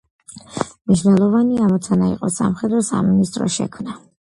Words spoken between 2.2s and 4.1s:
სამხედრო სამინისტროს შექმნა.